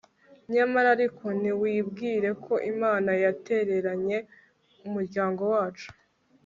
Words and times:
nyamara 0.53 0.87
ariko, 0.95 1.25
ntiwibwire 1.39 2.29
ko 2.43 2.53
imana 2.71 3.11
yatereranye 3.23 4.17
umuryango 4.85 5.43
wacu 5.53 5.89